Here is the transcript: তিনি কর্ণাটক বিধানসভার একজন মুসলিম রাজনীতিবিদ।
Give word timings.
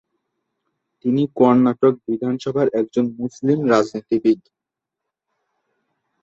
তিনি 1.05 1.23
কর্ণাটক 1.37 1.93
বিধানসভার 2.07 2.67
একজন 2.79 3.05
মুসলিম 3.19 3.59
রাজনীতিবিদ। 3.71 4.39